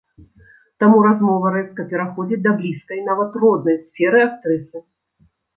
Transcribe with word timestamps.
Таму 0.83 1.01
размова 1.07 1.51
рэзка 1.57 1.85
пераходзіць 1.93 2.41
да 2.47 2.55
блізкай, 2.63 3.05
нават, 3.11 3.39
роднай 3.45 3.77
сферы 3.87 4.19
актрысы. 4.31 4.77